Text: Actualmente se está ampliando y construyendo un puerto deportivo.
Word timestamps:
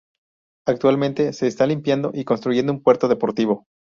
Actualmente 0.65 1.31
se 1.31 1.45
está 1.45 1.65
ampliando 1.65 2.09
y 2.11 2.23
construyendo 2.23 2.73
un 2.73 2.81
puerto 2.81 3.07
deportivo. 3.07 3.67